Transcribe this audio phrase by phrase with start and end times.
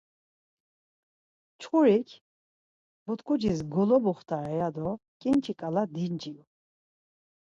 [1.53, 2.09] Mçxurik
[3.03, 4.89] but̆ǩucis golobuxtare ya do
[5.21, 6.43] ǩinçi ǩala dinciru.